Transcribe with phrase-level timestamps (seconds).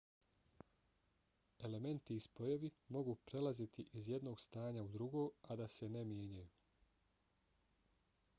[1.67, 6.49] elementi i spojevi mogu prelaziti iz jednog stanja u drugo a da se ne mijenjaju